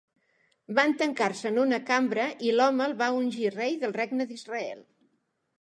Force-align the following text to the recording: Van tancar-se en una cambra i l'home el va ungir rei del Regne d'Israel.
Van 0.79 0.93
tancar-se 1.01 1.45
en 1.51 1.59
una 1.65 1.79
cambra 1.91 2.25
i 2.47 2.55
l'home 2.57 2.87
el 2.89 2.97
va 3.05 3.13
ungir 3.21 3.55
rei 3.59 3.79
del 3.85 3.97
Regne 4.03 4.29
d'Israel. 4.33 4.85